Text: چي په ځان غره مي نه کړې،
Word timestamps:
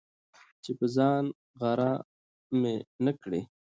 چي 0.63 0.71
په 0.77 0.85
ځان 0.95 1.23
غره 1.59 1.91
مي 2.61 2.75
نه 3.05 3.11
کړې، 3.21 3.41